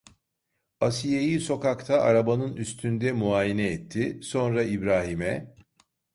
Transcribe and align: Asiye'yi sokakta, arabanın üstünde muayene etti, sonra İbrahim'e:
Asiye'yi 0.81 1.39
sokakta, 1.39 2.01
arabanın 2.01 2.55
üstünde 2.57 3.11
muayene 3.11 3.67
etti, 3.67 4.19
sonra 4.23 4.63
İbrahim'e: 4.63 5.55